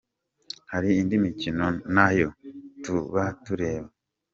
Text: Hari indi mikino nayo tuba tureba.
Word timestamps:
Hari 0.71 0.89
indi 1.01 1.15
mikino 1.23 1.67
nayo 1.95 2.27
tuba 2.83 3.23
tureba. 3.43 3.89